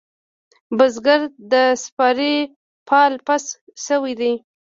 [0.77, 1.21] بزگر
[1.51, 1.53] د
[1.83, 2.33] سپارې
[2.87, 3.43] پال پس
[3.85, 4.33] شوی دی.